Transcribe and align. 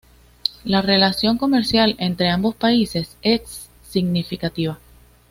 La 0.63 0.81
relación 0.81 1.37
comercial 1.37 1.95
entre 1.99 2.29
ambos 2.31 2.55
países 2.55 3.17
es 3.21 3.69
significativa. 3.87 4.79